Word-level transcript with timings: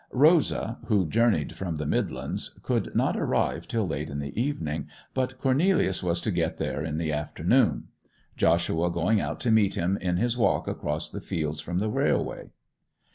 Rosa, 0.11 0.79
who 0.87 1.05
journeyed 1.07 1.55
from 1.55 1.75
the 1.75 1.85
Midlands, 1.85 2.55
could 2.63 2.95
not 2.95 3.15
arrive 3.15 3.67
till 3.67 3.87
late 3.87 4.09
in 4.09 4.17
the 4.17 4.35
evening, 4.35 4.87
but 5.13 5.39
Cornelius 5.39 6.01
was 6.01 6.19
to 6.21 6.31
get 6.31 6.57
there 6.57 6.83
in 6.83 6.97
the 6.97 7.11
afternoon, 7.11 7.87
Joshua 8.35 8.89
going 8.89 9.21
out 9.21 9.39
to 9.41 9.51
meet 9.51 9.75
him 9.75 9.97
in 9.97 10.17
his 10.17 10.35
walk 10.35 10.67
across 10.67 11.11
the 11.11 11.21
fields 11.21 11.59
from 11.59 11.77
the 11.77 11.91
railway. 11.91 12.49